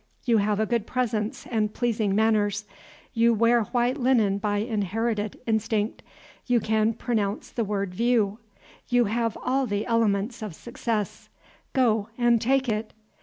You 0.25 0.39
have 0.39 0.59
a 0.59 0.65
good 0.65 0.87
presence 0.87 1.45
and 1.45 1.75
pleasing 1.75 2.15
manners. 2.15 2.65
You 3.13 3.35
wear 3.35 3.65
white 3.65 3.97
linen 3.99 4.39
by 4.39 4.57
inherited 4.57 5.39
instinct. 5.45 6.01
You 6.47 6.59
can 6.59 6.93
pronounce 6.95 7.51
the 7.51 7.63
word 7.63 7.93
view. 7.93 8.39
You 8.87 9.05
have 9.05 9.37
all 9.39 9.67
the 9.67 9.85
elements 9.85 10.41
of 10.41 10.55
success; 10.55 11.29
go 11.73 12.09
and 12.17 12.41
take 12.41 12.67
it. 12.67 12.93